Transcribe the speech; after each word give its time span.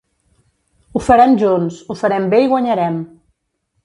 Ho 0.93 1.01
farem 1.07 1.35
junts, 1.43 1.77
ho 1.87 1.97
farem 1.99 2.25
bé 2.35 2.39
i 2.47 2.51
guanyarem. 2.55 2.97